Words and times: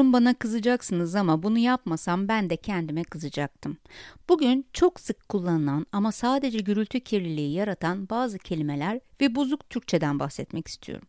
Biliyorum 0.00 0.12
bana 0.12 0.34
kızacaksınız 0.34 1.14
ama 1.14 1.42
bunu 1.42 1.58
yapmasam 1.58 2.28
ben 2.28 2.50
de 2.50 2.56
kendime 2.56 3.04
kızacaktım. 3.04 3.76
Bugün 4.28 4.66
çok 4.72 5.00
sık 5.00 5.28
kullanılan 5.28 5.86
ama 5.92 6.12
sadece 6.12 6.58
gürültü 6.58 7.00
kirliliği 7.00 7.52
yaratan 7.52 8.08
bazı 8.08 8.38
kelimeler 8.38 9.00
ve 9.20 9.34
bozuk 9.34 9.70
Türkçeden 9.70 10.18
bahsetmek 10.18 10.68
istiyorum. 10.68 11.08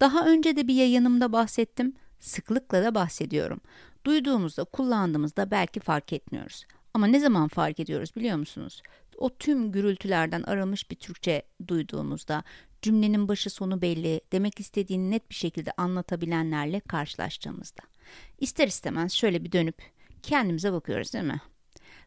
Daha 0.00 0.26
önce 0.26 0.56
de 0.56 0.68
bir 0.68 0.74
yayınımda 0.74 1.32
bahsettim, 1.32 1.94
sıklıkla 2.20 2.84
da 2.84 2.94
bahsediyorum. 2.94 3.60
Duyduğumuzda, 4.06 4.64
kullandığımızda 4.64 5.50
belki 5.50 5.80
fark 5.80 6.12
etmiyoruz. 6.12 6.66
Ama 6.94 7.06
ne 7.06 7.20
zaman 7.20 7.48
fark 7.48 7.80
ediyoruz 7.80 8.16
biliyor 8.16 8.36
musunuz? 8.36 8.82
O 9.18 9.30
tüm 9.30 9.72
gürültülerden 9.72 10.42
aralmış 10.42 10.90
bir 10.90 10.96
Türkçe 10.96 11.42
duyduğumuzda, 11.68 12.44
cümlenin 12.82 13.28
başı 13.28 13.50
sonu 13.50 13.82
belli, 13.82 14.20
demek 14.32 14.60
istediğini 14.60 15.10
net 15.10 15.30
bir 15.30 15.34
şekilde 15.34 15.72
anlatabilenlerle 15.76 16.80
karşılaştığımızda. 16.80 17.91
İster 18.38 18.68
istemez 18.68 19.12
şöyle 19.12 19.44
bir 19.44 19.52
dönüp 19.52 19.76
kendimize 20.22 20.72
bakıyoruz 20.72 21.12
değil 21.12 21.24
mi? 21.24 21.40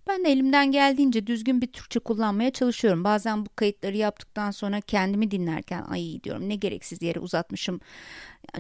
Ben 0.07 0.25
de 0.25 0.31
elimden 0.31 0.71
geldiğince 0.71 1.27
düzgün 1.27 1.61
bir 1.61 1.67
Türkçe 1.67 1.99
kullanmaya 1.99 2.51
çalışıyorum. 2.51 3.03
Bazen 3.03 3.45
bu 3.45 3.49
kayıtları 3.55 3.97
yaptıktan 3.97 4.51
sonra 4.51 4.81
kendimi 4.81 5.31
dinlerken 5.31 5.81
ay 5.81 6.19
diyorum 6.23 6.49
ne 6.49 6.55
gereksiz 6.55 7.01
yere 7.01 7.19
uzatmışım. 7.19 7.79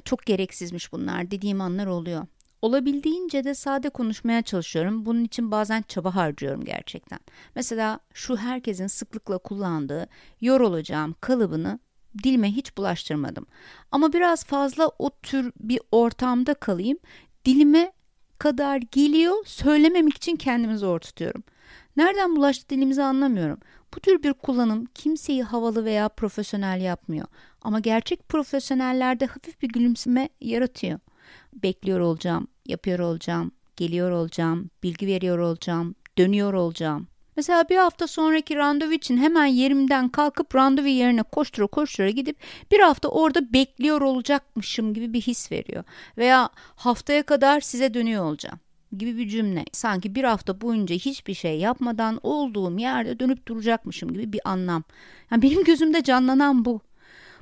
Çok 0.05 0.25
gereksizmiş 0.25 0.91
bunlar 0.91 1.31
dediğim 1.31 1.61
anlar 1.61 1.87
oluyor. 1.87 2.27
Olabildiğince 2.61 3.43
de 3.43 3.55
sade 3.55 3.89
konuşmaya 3.89 4.41
çalışıyorum. 4.41 5.05
Bunun 5.05 5.23
için 5.23 5.51
bazen 5.51 5.81
çaba 5.87 6.15
harcıyorum 6.15 6.63
gerçekten. 6.65 7.19
Mesela 7.55 7.99
şu 8.13 8.37
herkesin 8.37 8.87
sıklıkla 8.87 9.37
kullandığı 9.37 10.07
yor 10.41 10.61
olacağım 10.61 11.15
kalıbını 11.21 11.79
dilime 12.23 12.51
hiç 12.51 12.77
bulaştırmadım. 12.77 13.45
Ama 13.91 14.13
biraz 14.13 14.43
fazla 14.43 14.91
o 14.99 15.09
tür 15.09 15.51
bir 15.59 15.79
ortamda 15.91 16.53
kalayım. 16.53 16.97
Dilime 17.45 17.91
kadar 18.39 18.77
geliyor 18.77 19.45
söylememek 19.45 20.17
için 20.17 20.35
kendimi 20.35 20.77
zor 20.77 20.99
tutuyorum. 20.99 21.43
Nereden 21.97 22.35
bulaştı 22.35 22.69
dilimizi 22.69 23.03
anlamıyorum. 23.03 23.59
Bu 23.95 23.99
tür 23.99 24.23
bir 24.23 24.33
kullanım 24.33 24.85
kimseyi 24.85 25.43
havalı 25.43 25.85
veya 25.85 26.09
profesyonel 26.09 26.81
yapmıyor. 26.81 27.27
Ama 27.61 27.79
gerçek 27.79 28.29
profesyonellerde 28.29 29.25
hafif 29.25 29.61
bir 29.61 29.67
gülümseme 29.67 30.29
yaratıyor. 30.41 30.99
Bekliyor 31.53 31.99
olacağım, 31.99 32.47
yapıyor 32.65 32.99
olacağım, 32.99 33.51
geliyor 33.75 34.11
olacağım, 34.11 34.69
bilgi 34.83 35.07
veriyor 35.07 35.37
olacağım, 35.37 35.95
dönüyor 36.17 36.53
olacağım. 36.53 37.07
Mesela 37.35 37.69
bir 37.69 37.77
hafta 37.77 38.07
sonraki 38.07 38.55
randevu 38.55 38.93
için 38.93 39.17
hemen 39.17 39.45
yerimden 39.45 40.09
kalkıp 40.09 40.55
randevu 40.55 40.87
yerine 40.87 41.23
koştura 41.23 41.67
koştura 41.67 42.09
gidip 42.09 42.37
bir 42.71 42.79
hafta 42.79 43.07
orada 43.07 43.53
bekliyor 43.53 44.01
olacakmışım 44.01 44.93
gibi 44.93 45.13
bir 45.13 45.21
his 45.21 45.51
veriyor. 45.51 45.83
Veya 46.17 46.49
haftaya 46.75 47.23
kadar 47.23 47.61
size 47.61 47.93
dönüyor 47.93 48.23
olacağım 48.23 48.59
gibi 48.97 49.17
bir 49.17 49.29
cümle. 49.29 49.65
Sanki 49.71 50.15
bir 50.15 50.23
hafta 50.23 50.61
boyunca 50.61 50.95
hiçbir 50.95 51.33
şey 51.33 51.59
yapmadan 51.59 52.19
olduğum 52.23 52.77
yerde 52.77 53.19
dönüp 53.19 53.47
duracakmışım 53.47 54.13
gibi 54.13 54.33
bir 54.33 54.41
anlam. 54.45 54.83
Yani 55.31 55.41
benim 55.41 55.63
gözümde 55.63 56.03
canlanan 56.03 56.65
bu. 56.65 56.81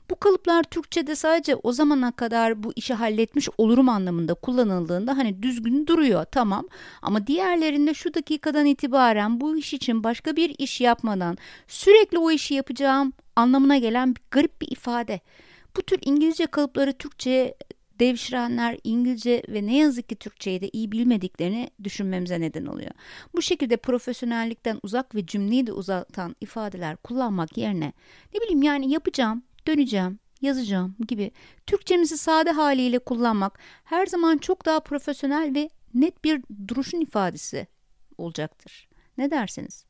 Bu 0.09 0.15
kalıplar 0.15 0.63
Türkçe'de 0.63 1.15
sadece 1.15 1.55
o 1.55 1.71
zamana 1.71 2.11
kadar 2.11 2.63
bu 2.63 2.73
işi 2.75 2.93
halletmiş 2.93 3.49
olurum 3.57 3.89
anlamında 3.89 4.33
kullanıldığında 4.33 5.17
hani 5.17 5.43
düzgün 5.43 5.87
duruyor 5.87 6.25
tamam 6.31 6.67
ama 7.01 7.27
diğerlerinde 7.27 7.93
şu 7.93 8.13
dakikadan 8.13 8.65
itibaren 8.65 9.41
bu 9.41 9.57
iş 9.57 9.73
için 9.73 10.03
başka 10.03 10.35
bir 10.35 10.55
iş 10.57 10.81
yapmadan 10.81 11.37
sürekli 11.67 12.17
o 12.17 12.31
işi 12.31 12.53
yapacağım 12.53 13.13
anlamına 13.35 13.77
gelen 13.77 14.15
bir 14.15 14.21
garip 14.31 14.61
bir 14.61 14.71
ifade. 14.71 15.19
Bu 15.77 15.81
tür 15.81 15.99
İngilizce 16.01 16.45
kalıpları 16.45 16.93
Türkçe'ye 16.93 17.55
devşirenler 17.99 18.77
İngilizce 18.83 19.43
ve 19.49 19.65
ne 19.65 19.77
yazık 19.77 20.09
ki 20.09 20.15
Türkçeyi 20.15 20.61
de 20.61 20.69
iyi 20.69 20.91
bilmediklerini 20.91 21.69
düşünmemize 21.83 22.41
neden 22.41 22.65
oluyor. 22.65 22.91
Bu 23.35 23.41
şekilde 23.41 23.77
profesyonellikten 23.77 24.79
uzak 24.83 25.15
ve 25.15 25.25
cümleyi 25.25 25.67
de 25.67 25.71
uzatan 25.73 26.35
ifadeler 26.41 26.95
kullanmak 26.97 27.57
yerine 27.57 27.93
ne 28.33 28.41
bileyim 28.41 28.63
yani 28.63 28.91
yapacağım, 28.91 29.43
döneceğim, 29.67 30.19
yazacağım 30.41 30.95
gibi 31.07 31.31
Türkçemizi 31.67 32.17
sade 32.17 32.51
haliyle 32.51 32.99
kullanmak 32.99 33.59
her 33.83 34.05
zaman 34.05 34.37
çok 34.37 34.65
daha 34.65 34.79
profesyonel 34.79 35.55
ve 35.55 35.69
net 35.93 36.23
bir 36.23 36.43
duruşun 36.67 37.01
ifadesi 37.01 37.67
olacaktır. 38.17 38.87
Ne 39.17 39.31
dersiniz? 39.31 39.85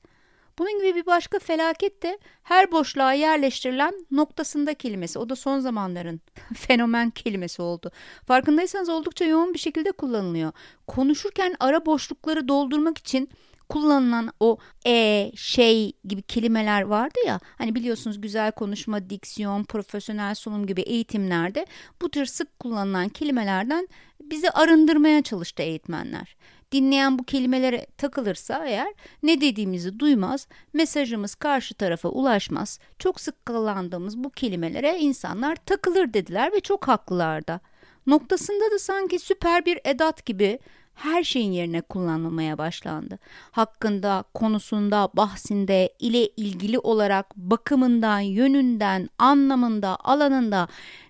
Bunun 0.59 0.79
gibi 0.79 0.95
bir 0.95 1.05
başka 1.05 1.39
felaket 1.39 2.03
de 2.03 2.19
her 2.43 2.71
boşluğa 2.71 3.13
yerleştirilen 3.13 4.05
noktasında 4.11 4.73
kelimesi. 4.73 5.19
O 5.19 5.29
da 5.29 5.35
son 5.35 5.59
zamanların 5.59 6.21
fenomen 6.55 7.09
kelimesi 7.09 7.61
oldu. 7.61 7.91
Farkındaysanız 8.27 8.89
oldukça 8.89 9.25
yoğun 9.25 9.53
bir 9.53 9.59
şekilde 9.59 9.91
kullanılıyor. 9.91 10.51
Konuşurken 10.87 11.55
ara 11.59 11.85
boşlukları 11.85 12.47
doldurmak 12.47 12.97
için 12.97 13.29
kullanılan 13.69 14.33
o 14.39 14.57
e, 14.87 15.31
şey 15.35 15.93
gibi 16.05 16.21
kelimeler 16.21 16.81
vardı 16.81 17.19
ya 17.27 17.39
hani 17.57 17.75
biliyorsunuz 17.75 18.21
güzel 18.21 18.51
konuşma, 18.51 19.09
diksiyon, 19.09 19.63
profesyonel 19.63 20.35
sunum 20.35 20.67
gibi 20.67 20.81
eğitimlerde 20.81 21.65
bu 22.01 22.09
tür 22.09 22.25
sık 22.25 22.59
kullanılan 22.59 23.09
kelimelerden 23.09 23.87
bizi 24.21 24.49
arındırmaya 24.49 25.21
çalıştı 25.21 25.63
eğitmenler. 25.63 26.35
Dinleyen 26.71 27.19
bu 27.19 27.23
kelimelere 27.23 27.85
takılırsa 27.97 28.65
eğer 28.67 28.93
ne 29.23 29.41
dediğimizi 29.41 29.99
duymaz, 29.99 30.47
mesajımız 30.73 31.35
karşı 31.35 31.73
tarafa 31.73 32.09
ulaşmaz. 32.09 32.79
Çok 32.99 33.21
sık 33.21 33.45
kullandığımız 33.45 34.17
bu 34.17 34.29
kelimelere 34.29 34.99
insanlar 34.99 35.55
takılır 35.55 36.13
dediler 36.13 36.53
ve 36.53 36.59
çok 36.59 36.87
haklılar 36.87 37.47
da. 37.47 37.59
Noktasında 38.07 38.71
da 38.71 38.79
sanki 38.79 39.19
süper 39.19 39.65
bir 39.65 39.79
edat 39.85 40.25
gibi 40.25 40.59
her 40.95 41.23
şeyin 41.23 41.51
yerine 41.51 41.81
kullanılmaya 41.81 42.57
başlandı. 42.57 43.19
Hakkında, 43.51 44.23
konusunda, 44.33 45.09
bahsinde, 45.13 45.93
ile 45.99 46.27
ilgili 46.27 46.79
olarak 46.79 47.35
bakımından, 47.35 48.19
yönünden, 48.19 49.09
anlamında, 49.17 49.97
alanında 50.03 50.67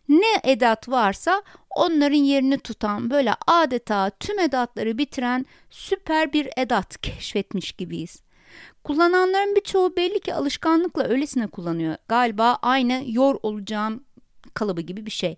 ne 0.10 0.40
edat 0.44 0.90
varsa 0.90 1.44
onların 1.70 2.16
yerini 2.16 2.58
tutan 2.58 3.10
böyle 3.10 3.34
adeta 3.48 4.10
tüm 4.10 4.40
edatları 4.40 4.98
bitiren 4.98 5.46
süper 5.70 6.34
bir 6.34 6.50
edat 6.58 7.02
keşfetmiş 7.02 7.72
gibiyiz. 7.72 8.24
Kullananların 8.84 9.56
birçoğu 9.56 9.96
belli 9.96 10.20
ki 10.20 10.34
alışkanlıkla 10.34 11.04
öylesine 11.04 11.48
kullanıyor. 11.48 11.96
Galiba 12.08 12.58
aynı 12.62 13.04
yor 13.06 13.36
olacağım 13.44 14.04
kalıbı 14.56 14.82
gibi 14.82 15.06
bir 15.06 15.12
şey. 15.12 15.36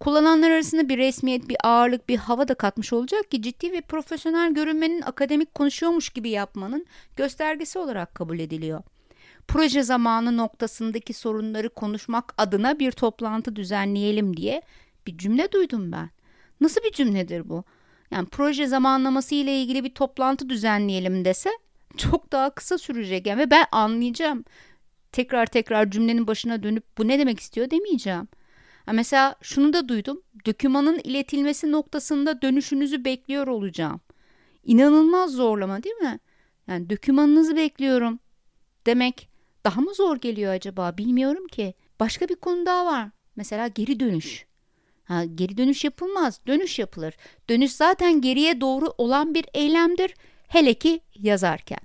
Kullananlar 0.00 0.50
arasında 0.50 0.88
bir 0.88 0.98
resmiyet, 0.98 1.48
bir 1.48 1.56
ağırlık, 1.64 2.08
bir 2.08 2.16
hava 2.16 2.48
da 2.48 2.54
katmış 2.54 2.92
olacak 2.92 3.30
ki 3.30 3.42
ciddi 3.42 3.72
ve 3.72 3.80
profesyonel 3.80 4.54
görünmenin 4.54 5.02
akademik 5.02 5.54
konuşuyormuş 5.54 6.10
gibi 6.10 6.30
yapmanın 6.30 6.86
göstergesi 7.16 7.78
olarak 7.78 8.14
kabul 8.14 8.38
ediliyor. 8.38 8.82
Proje 9.48 9.82
zamanı 9.82 10.36
noktasındaki 10.36 11.12
sorunları 11.12 11.68
konuşmak 11.68 12.34
adına 12.38 12.78
bir 12.78 12.92
toplantı 12.92 13.56
düzenleyelim 13.56 14.36
diye 14.36 14.62
bir 15.06 15.18
cümle 15.18 15.52
duydum 15.52 15.92
ben. 15.92 16.10
Nasıl 16.60 16.80
bir 16.80 16.92
cümledir 16.92 17.48
bu? 17.48 17.64
Yani 18.10 18.28
proje 18.28 18.66
zamanlaması 18.66 19.34
ile 19.34 19.62
ilgili 19.62 19.84
bir 19.84 19.94
toplantı 19.94 20.48
düzenleyelim 20.48 21.24
dese 21.24 21.50
çok 21.96 22.32
daha 22.32 22.50
kısa 22.50 22.78
sürecek 22.78 23.26
yani 23.26 23.38
ve 23.38 23.50
ben 23.50 23.66
anlayacağım. 23.72 24.44
Tekrar 25.12 25.46
tekrar 25.46 25.90
cümlenin 25.90 26.26
başına 26.26 26.62
dönüp 26.62 26.98
bu 26.98 27.08
ne 27.08 27.18
demek 27.18 27.40
istiyor 27.40 27.70
demeyeceğim. 27.70 28.28
Ha 28.88 28.92
mesela 28.92 29.34
şunu 29.42 29.72
da 29.72 29.88
duydum. 29.88 30.22
Dökümanın 30.46 30.98
iletilmesi 31.04 31.72
noktasında 31.72 32.42
dönüşünüzü 32.42 33.04
bekliyor 33.04 33.46
olacağım. 33.46 34.00
İnanılmaz 34.64 35.32
zorlama 35.32 35.82
değil 35.82 35.94
mi? 35.94 36.18
Yani 36.68 36.90
dökümanınızı 36.90 37.56
bekliyorum 37.56 38.18
demek 38.86 39.28
daha 39.64 39.80
mı 39.80 39.94
zor 39.94 40.16
geliyor 40.16 40.52
acaba 40.52 40.98
bilmiyorum 40.98 41.46
ki. 41.46 41.74
Başka 42.00 42.28
bir 42.28 42.36
konu 42.36 42.66
daha 42.66 42.86
var. 42.86 43.08
Mesela 43.36 43.68
geri 43.68 44.00
dönüş. 44.00 44.46
Ha, 45.04 45.24
geri 45.24 45.56
dönüş 45.56 45.84
yapılmaz, 45.84 46.40
dönüş 46.46 46.78
yapılır. 46.78 47.14
Dönüş 47.50 47.72
zaten 47.72 48.20
geriye 48.20 48.60
doğru 48.60 48.94
olan 48.98 49.34
bir 49.34 49.44
eylemdir. 49.54 50.14
Hele 50.48 50.74
ki 50.74 51.00
yazarken. 51.14 51.80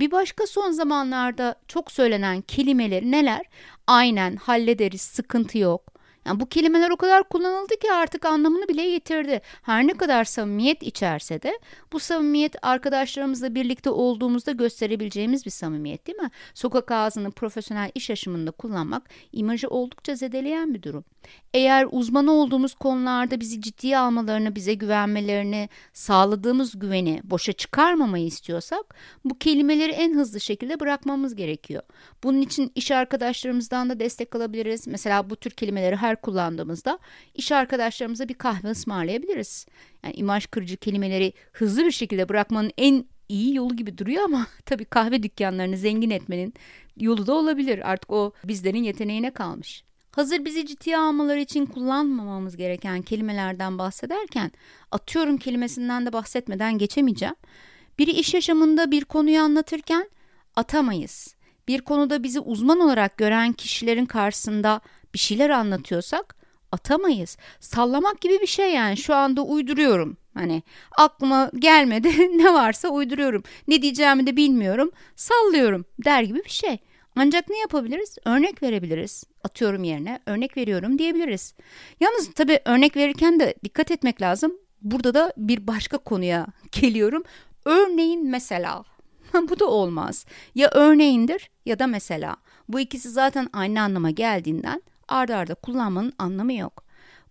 Bir 0.00 0.10
başka 0.10 0.46
son 0.46 0.70
zamanlarda 0.70 1.54
çok 1.68 1.92
söylenen 1.92 2.40
kelimeleri 2.40 3.10
neler? 3.10 3.46
Aynen 3.86 4.36
hallederiz, 4.36 5.00
sıkıntı 5.00 5.58
yok. 5.58 5.91
Yani 6.26 6.40
bu 6.40 6.48
kelimeler 6.48 6.90
o 6.90 6.96
kadar 6.96 7.28
kullanıldı 7.28 7.76
ki 7.76 7.92
artık 7.92 8.24
anlamını 8.24 8.68
bile 8.68 8.82
yitirdi. 8.82 9.40
Her 9.62 9.86
ne 9.86 9.92
kadar 9.92 10.24
samimiyet 10.24 10.82
içerse 10.82 11.42
de 11.42 11.58
bu 11.92 12.00
samimiyet 12.00 12.54
arkadaşlarımızla 12.62 13.54
birlikte 13.54 13.90
olduğumuzda 13.90 14.52
gösterebileceğimiz 14.52 15.46
bir 15.46 15.50
samimiyet 15.50 16.06
değil 16.06 16.18
mi? 16.18 16.30
Sokak 16.54 16.90
ağzını 16.90 17.30
profesyonel 17.30 17.90
iş 17.94 18.10
yaşamında 18.10 18.50
kullanmak 18.50 19.10
imajı 19.32 19.68
oldukça 19.68 20.14
zedeleyen 20.14 20.74
bir 20.74 20.82
durum. 20.82 21.04
Eğer 21.54 21.86
uzmanı 21.90 22.32
olduğumuz 22.32 22.74
konularda 22.74 23.40
bizi 23.40 23.60
ciddiye 23.60 23.98
almalarını, 23.98 24.54
bize 24.54 24.74
güvenmelerini, 24.74 25.68
sağladığımız 25.92 26.78
güveni 26.78 27.20
boşa 27.24 27.52
çıkarmamayı 27.52 28.26
istiyorsak 28.26 28.94
bu 29.24 29.38
kelimeleri 29.38 29.92
en 29.92 30.14
hızlı 30.14 30.40
şekilde 30.40 30.80
bırakmamız 30.80 31.34
gerekiyor. 31.34 31.82
Bunun 32.24 32.40
için 32.40 32.72
iş 32.74 32.90
arkadaşlarımızdan 32.90 33.90
da 33.90 34.00
destek 34.00 34.36
alabiliriz. 34.36 34.86
Mesela 34.86 35.30
bu 35.30 35.36
tür 35.36 35.50
kelimeleri 35.50 35.96
her 35.96 36.11
kelimeler 36.12 36.16
kullandığımızda 36.20 36.98
iş 37.34 37.52
arkadaşlarımıza 37.52 38.28
bir 38.28 38.34
kahve 38.34 38.70
ısmarlayabiliriz. 38.70 39.66
Yani 40.04 40.14
imaj 40.14 40.46
kırıcı 40.46 40.76
kelimeleri 40.76 41.32
hızlı 41.52 41.84
bir 41.84 41.92
şekilde 41.92 42.28
bırakmanın 42.28 42.70
en 42.78 43.04
iyi 43.28 43.54
yolu 43.54 43.76
gibi 43.76 43.98
duruyor 43.98 44.24
ama 44.24 44.46
tabii 44.66 44.84
kahve 44.84 45.22
dükkanlarını 45.22 45.76
zengin 45.76 46.10
etmenin 46.10 46.54
yolu 46.96 47.26
da 47.26 47.34
olabilir. 47.34 47.90
Artık 47.90 48.10
o 48.10 48.32
bizlerin 48.44 48.84
yeteneğine 48.84 49.30
kalmış. 49.30 49.84
Hazır 50.12 50.44
bizi 50.44 50.66
ciddiye 50.66 50.98
almaları 50.98 51.40
için 51.40 51.66
kullanmamamız 51.66 52.56
gereken 52.56 53.02
kelimelerden 53.02 53.78
bahsederken 53.78 54.52
atıyorum 54.90 55.38
kelimesinden 55.38 56.06
de 56.06 56.12
bahsetmeden 56.12 56.78
geçemeyeceğim. 56.78 57.34
Biri 57.98 58.10
iş 58.10 58.34
yaşamında 58.34 58.90
bir 58.90 59.04
konuyu 59.04 59.40
anlatırken 59.40 60.10
atamayız. 60.56 61.36
Bir 61.68 61.80
konuda 61.80 62.22
bizi 62.22 62.40
uzman 62.40 62.80
olarak 62.80 63.16
gören 63.16 63.52
kişilerin 63.52 64.06
karşısında 64.06 64.80
bir 65.14 65.18
şeyler 65.18 65.50
anlatıyorsak 65.50 66.36
atamayız. 66.72 67.36
Sallamak 67.60 68.20
gibi 68.20 68.40
bir 68.40 68.46
şey 68.46 68.72
yani 68.72 68.96
şu 68.96 69.14
anda 69.14 69.42
uyduruyorum. 69.42 70.16
Hani 70.34 70.62
aklıma 70.98 71.50
gelmedi 71.58 72.08
ne 72.38 72.52
varsa 72.54 72.88
uyduruyorum. 72.88 73.42
Ne 73.68 73.82
diyeceğimi 73.82 74.26
de 74.26 74.36
bilmiyorum. 74.36 74.90
Sallıyorum 75.16 75.84
der 76.04 76.22
gibi 76.22 76.44
bir 76.44 76.50
şey. 76.50 76.78
Ancak 77.16 77.48
ne 77.48 77.58
yapabiliriz? 77.58 78.18
Örnek 78.24 78.62
verebiliriz. 78.62 79.24
Atıyorum 79.44 79.84
yerine 79.84 80.20
örnek 80.26 80.56
veriyorum 80.56 80.98
diyebiliriz. 80.98 81.54
Yalnız 82.00 82.34
tabii 82.34 82.60
örnek 82.64 82.96
verirken 82.96 83.40
de 83.40 83.54
dikkat 83.64 83.90
etmek 83.90 84.22
lazım. 84.22 84.52
Burada 84.82 85.14
da 85.14 85.32
bir 85.36 85.66
başka 85.66 85.98
konuya 85.98 86.46
geliyorum. 86.72 87.22
Örneğin 87.64 88.30
mesela. 88.30 88.84
Bu 89.34 89.58
da 89.60 89.66
olmaz. 89.66 90.26
Ya 90.54 90.70
örneğindir 90.72 91.50
ya 91.66 91.78
da 91.78 91.86
mesela. 91.86 92.36
Bu 92.68 92.80
ikisi 92.80 93.10
zaten 93.10 93.48
aynı 93.52 93.82
anlama 93.82 94.10
geldiğinden 94.10 94.82
ardarda 95.08 95.38
arda 95.38 95.54
kullanmanın 95.54 96.12
anlamı 96.18 96.52
yok. 96.52 96.84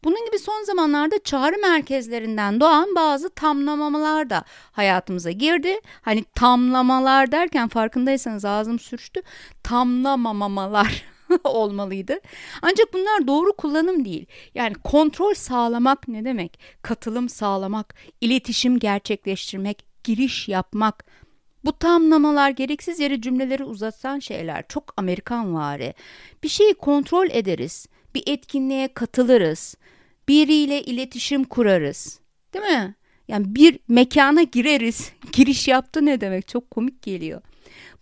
Bunun 0.03 0.25
gibi 0.25 0.39
son 0.39 0.63
zamanlarda 0.63 1.15
çağrı 1.23 1.57
merkezlerinden 1.62 2.59
doğan 2.59 2.95
bazı 2.95 3.29
tamlamalar 3.29 4.29
da 4.29 4.44
hayatımıza 4.71 5.31
girdi. 5.31 5.79
Hani 6.01 6.23
tamlamalar 6.35 7.31
derken 7.31 7.68
farkındaysanız 7.68 8.45
ağzım 8.45 8.79
sürçtü. 8.79 9.21
Tamlamamalar 9.63 11.03
olmalıydı. 11.44 12.19
Ancak 12.62 12.94
bunlar 12.94 13.27
doğru 13.27 13.53
kullanım 13.53 14.06
değil. 14.06 14.25
Yani 14.56 14.73
kontrol 14.73 15.33
sağlamak 15.33 16.07
ne 16.07 16.25
demek? 16.25 16.59
Katılım 16.81 17.29
sağlamak, 17.29 17.95
iletişim 18.21 18.79
gerçekleştirmek, 18.79 19.85
giriş 20.03 20.47
yapmak. 20.47 21.06
Bu 21.65 21.73
tamlamalar 21.73 22.49
gereksiz 22.49 22.99
yere 22.99 23.21
cümleleri 23.21 23.63
uzatan 23.63 24.19
şeyler. 24.19 24.63
Çok 24.67 24.93
Amerikan 24.97 25.55
vari. 25.55 25.93
Bir 26.43 26.49
şeyi 26.49 26.73
kontrol 26.73 27.27
ederiz. 27.31 27.87
Bir 28.15 28.23
etkinliğe 28.25 28.93
katılırız 28.93 29.75
biriyle 30.27 30.81
iletişim 30.81 31.43
kurarız. 31.43 32.19
Değil 32.53 32.65
mi? 32.65 32.95
Yani 33.27 33.55
bir 33.55 33.79
mekana 33.87 34.43
gireriz. 34.43 35.11
Giriş 35.31 35.67
yaptı 35.67 36.05
ne 36.05 36.21
demek? 36.21 36.47
Çok 36.47 36.71
komik 36.71 37.01
geliyor. 37.01 37.41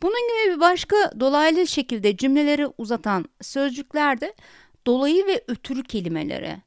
Bunun 0.01 0.13
gibi 0.13 0.55
bir 0.55 0.59
başka 0.59 0.95
dolaylı 1.19 1.67
şekilde 1.67 2.17
cümleleri 2.17 2.67
uzatan 2.77 3.25
sözcükler 3.41 4.21
de 4.21 4.33
dolayı 4.87 5.27
ve 5.27 5.43
ötürü 5.47 5.83
kelimeleri. 5.83 6.57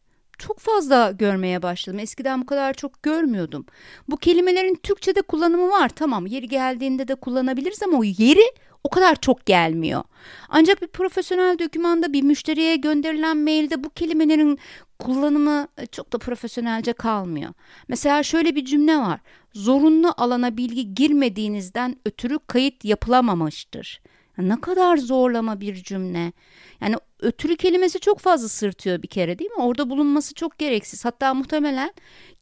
Çok 0.43 0.59
fazla 0.59 1.11
görmeye 1.11 1.63
başladım. 1.63 1.99
Eskiden 1.99 2.41
bu 2.43 2.47
kadar 2.47 2.75
çok 2.75 3.03
görmüyordum. 3.03 3.67
Bu 4.09 4.17
kelimelerin 4.17 4.75
Türkçe'de 4.83 5.23
kullanımı 5.23 5.71
var. 5.71 5.89
Tamam 5.89 6.27
yeri 6.27 6.49
geldiğinde 6.49 7.09
de 7.09 7.15
kullanabiliriz 7.15 7.83
ama 7.83 7.99
o 7.99 8.05
yeri 8.05 8.53
o 8.85 8.91
kadar 8.91 9.17
çok 9.17 9.47
gelmiyor. 9.47 10.03
Ancak 10.49 10.83
bir 10.83 10.87
profesyonel 10.87 11.59
dokümanda 11.59 12.13
bir 12.13 12.23
müşteriye 12.23 12.77
gönderilen 12.77 13.37
mailde 13.37 13.85
bu 13.85 13.91
kelimelerin 13.91 14.59
kullanımı 14.99 15.69
e, 15.79 15.87
çok 15.87 16.13
da 16.13 16.19
profesyonelce 16.19 16.93
kalmıyor. 16.93 17.53
Mesela 17.89 18.23
şöyle 18.23 18.55
bir 18.55 18.65
cümle 18.65 18.97
var. 18.99 19.21
Zorunlu 19.55 20.15
alana 20.17 20.57
bilgi 20.57 20.95
girmediğinizden 20.95 21.97
ötürü 22.05 22.39
kayıt 22.47 22.85
yapılamamıştır. 22.85 24.01
Ne 24.39 24.61
kadar 24.61 24.97
zorlama 24.97 25.61
bir 25.61 25.75
cümle. 25.75 26.33
Yani 26.81 26.97
ötürü 27.21 27.57
kelimesi 27.57 28.01
çok 28.01 28.19
fazla 28.19 28.49
sırtıyor 28.49 29.03
bir 29.03 29.09
kere 29.09 29.39
değil 29.39 29.51
mi? 29.51 29.63
Orada 29.63 29.91
bulunması 29.91 30.35
çok 30.35 30.59
gereksiz. 30.59 31.05
Hatta 31.05 31.35
muhtemelen 31.35 31.93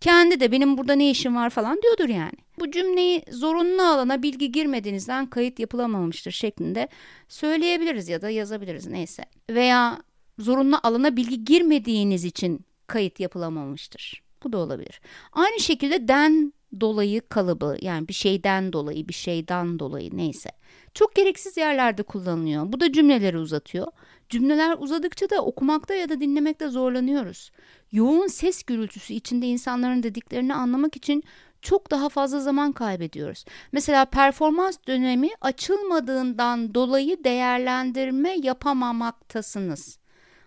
kendi 0.00 0.40
de 0.40 0.52
benim 0.52 0.78
burada 0.78 0.92
ne 0.92 1.10
işim 1.10 1.36
var 1.36 1.50
falan 1.50 1.82
diyordur 1.82 2.08
yani. 2.08 2.32
Bu 2.58 2.70
cümleyi 2.70 3.22
zorunlu 3.30 3.82
alana 3.82 4.22
bilgi 4.22 4.52
girmediğinizden 4.52 5.26
kayıt 5.26 5.58
yapılamamıştır 5.58 6.30
şeklinde 6.30 6.88
söyleyebiliriz 7.28 8.08
ya 8.08 8.22
da 8.22 8.30
yazabiliriz 8.30 8.86
neyse. 8.86 9.24
Veya 9.50 10.02
zorunlu 10.38 10.78
alana 10.82 11.16
bilgi 11.16 11.44
girmediğiniz 11.44 12.24
için 12.24 12.64
kayıt 12.86 13.20
yapılamamıştır. 13.20 14.22
Bu 14.44 14.52
da 14.52 14.58
olabilir. 14.58 15.00
Aynı 15.32 15.60
şekilde 15.60 16.08
den 16.08 16.52
dolayı 16.80 17.28
kalıbı 17.28 17.76
yani 17.80 18.08
bir 18.08 18.12
şeyden 18.12 18.72
dolayı 18.72 19.08
bir 19.08 19.14
şeyden 19.14 19.78
dolayı 19.78 20.16
neyse. 20.16 20.50
Çok 20.94 21.14
gereksiz 21.14 21.56
yerlerde 21.56 22.02
kullanılıyor. 22.02 22.72
Bu 22.72 22.80
da 22.80 22.92
cümleleri 22.92 23.38
uzatıyor. 23.38 23.86
Cümleler 24.28 24.76
uzadıkça 24.78 25.30
da 25.30 25.44
okumakta 25.44 25.94
ya 25.94 26.08
da 26.08 26.20
dinlemekte 26.20 26.68
zorlanıyoruz. 26.68 27.50
Yoğun 27.92 28.26
ses 28.26 28.62
gürültüsü 28.62 29.14
içinde 29.14 29.46
insanların 29.46 30.02
dediklerini 30.02 30.54
anlamak 30.54 30.96
için 30.96 31.24
çok 31.62 31.90
daha 31.90 32.08
fazla 32.08 32.40
zaman 32.40 32.72
kaybediyoruz. 32.72 33.44
Mesela 33.72 34.04
performans 34.04 34.76
dönemi 34.88 35.28
açılmadığından 35.40 36.74
dolayı 36.74 37.24
değerlendirme 37.24 38.36
yapamamaktasınız. 38.42 39.98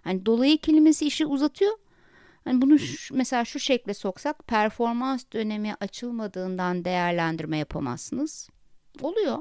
Hani 0.01 0.25
dolayı 0.25 0.57
kelimesi 0.57 1.05
işi 1.05 1.25
uzatıyor. 1.25 1.77
Hani 2.43 2.61
bunu 2.61 2.79
şu, 2.79 3.15
mesela 3.15 3.45
şu 3.45 3.59
şekle 3.59 3.93
soksak 3.93 4.47
performans 4.47 5.23
dönemi 5.33 5.75
açılmadığından 5.79 6.85
değerlendirme 6.85 7.57
yapamazsınız. 7.57 8.49
Oluyor. 9.01 9.37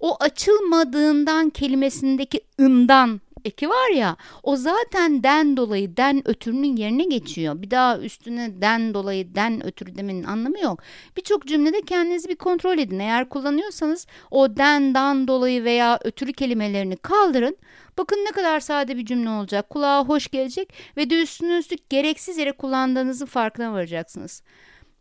O 0.00 0.16
açılmadığından 0.20 1.50
kelimesindeki 1.50 2.40
ından 2.58 3.20
eki 3.44 3.68
var 3.68 3.90
ya 3.90 4.16
o 4.42 4.56
zaten 4.56 5.22
den 5.22 5.56
dolayı 5.56 5.96
den 5.96 6.28
ötürünün 6.28 6.76
yerine 6.76 7.04
geçiyor. 7.04 7.62
Bir 7.62 7.70
daha 7.70 7.98
üstüne 7.98 8.60
den 8.60 8.94
dolayı 8.94 9.34
den 9.34 9.66
ötürü 9.66 9.96
demenin 9.96 10.24
anlamı 10.24 10.60
yok. 10.60 10.82
Birçok 11.16 11.46
cümlede 11.46 11.82
kendinizi 11.82 12.28
bir 12.28 12.36
kontrol 12.36 12.78
edin. 12.78 12.98
Eğer 12.98 13.28
kullanıyorsanız 13.28 14.06
o 14.30 14.56
den, 14.56 14.94
dan 14.94 15.28
dolayı 15.28 15.64
veya 15.64 15.98
ötürü 16.04 16.32
kelimelerini 16.32 16.96
kaldırın. 16.96 17.56
Bakın 17.98 18.16
ne 18.16 18.30
kadar 18.30 18.60
sade 18.60 18.96
bir 18.96 19.04
cümle 19.06 19.30
olacak. 19.30 19.70
Kulağa 19.70 20.04
hoş 20.04 20.28
gelecek 20.28 20.72
ve 20.96 21.10
de 21.10 21.22
üstüne 21.22 21.58
üstlük 21.58 21.90
gereksiz 21.90 22.38
yere 22.38 22.52
kullandığınızın 22.52 23.26
farkına 23.26 23.72
varacaksınız. 23.72 24.42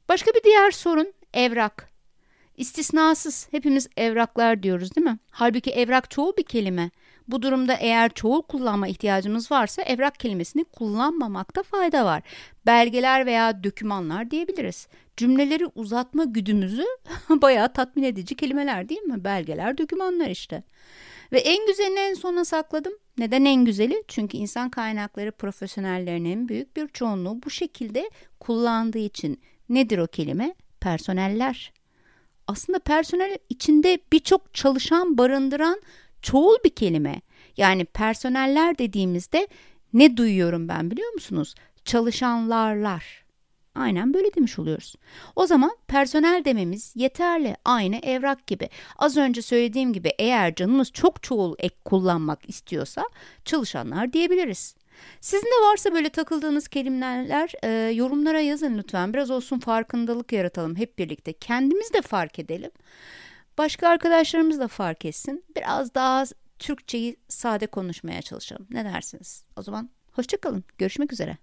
Başka 0.09 0.31
bir 0.31 0.43
diğer 0.43 0.71
sorun 0.71 1.13
evrak. 1.33 1.88
İstisnasız 2.59 3.47
hepimiz 3.51 3.87
evraklar 3.97 4.63
diyoruz 4.63 4.95
değil 4.95 5.07
mi? 5.07 5.19
Halbuki 5.31 5.71
evrak 5.71 6.11
çoğu 6.11 6.37
bir 6.37 6.43
kelime. 6.43 6.91
Bu 7.27 7.41
durumda 7.41 7.73
eğer 7.73 8.13
çoğul 8.13 8.41
kullanma 8.41 8.87
ihtiyacımız 8.87 9.51
varsa 9.51 9.81
evrak 9.81 10.19
kelimesini 10.19 10.63
kullanmamakta 10.63 11.63
fayda 11.63 12.05
var. 12.05 12.23
Belgeler 12.65 13.25
veya 13.25 13.63
dökümanlar 13.63 14.31
diyebiliriz. 14.31 14.87
Cümleleri 15.17 15.65
uzatma 15.75 16.23
güdümüzü 16.23 16.85
bayağı 17.29 17.73
tatmin 17.73 18.03
edici 18.03 18.35
kelimeler 18.35 18.89
değil 18.89 19.01
mi? 19.01 19.23
Belgeler, 19.23 19.77
dökümanlar 19.77 20.27
işte. 20.29 20.63
Ve 21.31 21.39
en 21.39 21.67
güzelini 21.67 21.99
en 21.99 22.13
sona 22.13 22.45
sakladım. 22.45 22.93
Neden 23.17 23.45
en 23.45 23.65
güzeli? 23.65 24.03
Çünkü 24.07 24.37
insan 24.37 24.69
kaynakları 24.69 25.31
profesyonellerinin 25.31 26.49
büyük 26.49 26.77
bir 26.77 26.87
çoğunluğu 26.87 27.43
bu 27.45 27.49
şekilde 27.49 28.09
kullandığı 28.39 28.99
için. 28.99 29.41
Nedir 29.69 29.97
o 29.97 30.07
kelime? 30.07 30.55
Personeller. 30.81 31.78
Aslında 32.49 32.79
personel 32.79 33.37
içinde 33.49 33.99
birçok 34.13 34.53
çalışan 34.53 35.17
barındıran 35.17 35.81
çoğul 36.21 36.55
bir 36.65 36.69
kelime. 36.69 37.21
Yani 37.57 37.85
personeller 37.85 38.77
dediğimizde 38.77 39.47
ne 39.93 40.17
duyuyorum 40.17 40.67
ben 40.67 40.91
biliyor 40.91 41.13
musunuz? 41.13 41.55
Çalışanlarlar. 41.85 43.23
Aynen 43.75 44.13
böyle 44.13 44.33
demiş 44.35 44.59
oluyoruz. 44.59 44.95
O 45.35 45.47
zaman 45.47 45.71
personel 45.87 46.45
dememiz 46.45 46.93
yeterli. 46.95 47.55
Aynı 47.65 47.95
evrak 47.95 48.47
gibi. 48.47 48.69
Az 48.97 49.17
önce 49.17 49.41
söylediğim 49.41 49.93
gibi 49.93 50.11
eğer 50.19 50.55
canımız 50.55 50.91
çok 50.91 51.23
çoğul 51.23 51.55
ek 51.59 51.75
kullanmak 51.85 52.49
istiyorsa 52.49 53.03
çalışanlar 53.45 54.13
diyebiliriz. 54.13 54.75
Sizin 55.21 55.45
de 55.45 55.65
varsa 55.71 55.93
böyle 55.93 56.09
takıldığınız 56.09 56.67
kelimeler 56.67 57.51
e, 57.63 57.69
yorumlara 57.93 58.39
yazın 58.39 58.77
lütfen. 58.77 59.13
Biraz 59.13 59.31
olsun 59.31 59.59
farkındalık 59.59 60.31
yaratalım 60.31 60.75
hep 60.75 60.99
birlikte. 60.99 61.33
Kendimiz 61.33 61.93
de 61.93 62.01
fark 62.01 62.39
edelim. 62.39 62.71
Başka 63.57 63.87
arkadaşlarımız 63.87 64.59
da 64.59 64.67
fark 64.67 65.05
etsin. 65.05 65.43
Biraz 65.55 65.95
daha 65.95 66.23
Türkçeyi 66.59 67.17
sade 67.27 67.67
konuşmaya 67.67 68.21
çalışalım. 68.21 68.67
Ne 68.69 68.85
dersiniz? 68.85 69.43
O 69.55 69.61
zaman 69.61 69.89
hoşçakalın. 70.11 70.63
Görüşmek 70.77 71.13
üzere. 71.13 71.37